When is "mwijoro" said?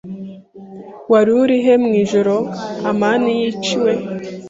1.83-2.35